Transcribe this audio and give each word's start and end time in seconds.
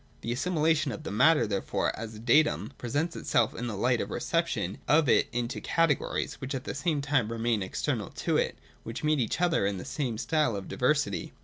The 0.21 0.31
assimilation 0.31 0.91
of 0.91 1.03
the 1.03 1.11
matter, 1.11 1.45
therefore, 1.45 1.95
as 1.95 2.15
a 2.15 2.19
datum, 2.19 2.73
presents 2.79 3.15
itself 3.15 3.53
in 3.53 3.67
the 3.67 3.77
light 3.77 4.01
of 4.01 4.09
a 4.09 4.15
reception 4.15 4.79
of 4.87 5.07
it 5.07 5.27
into 5.31 5.61
categories 5.61 6.41
which 6.41 6.55
at 6.55 6.63
the 6.63 6.73
same 6.73 7.01
time 7.01 7.31
remain 7.31 7.61
external 7.61 8.09
to 8.09 8.35
it, 8.35 8.53
and 8.57 8.57
which 8.81 9.03
meet 9.03 9.19
each 9.19 9.39
other 9.39 9.63
in 9.67 9.77
the 9.77 9.85
same 9.85 10.17
style 10.17 10.55
of 10.55 10.67
diversity. 10.67 11.33